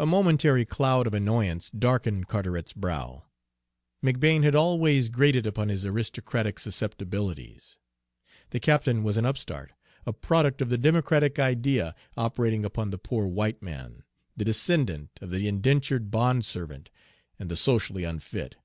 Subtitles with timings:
[0.00, 3.26] A momentary cloud of annoyance darkened Carteret's brow.
[4.02, 7.78] McBane had always grated upon his aristocratic susceptibilities.
[8.50, 9.74] The captain was an upstart,
[10.06, 14.02] a product of the democratic idea operating upon the poor white man,
[14.36, 16.90] the descendant of the indentured bondservant
[17.38, 18.56] and the socially unfit.